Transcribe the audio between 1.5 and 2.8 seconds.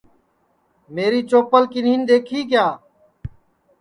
کینین دؔیکھی کیا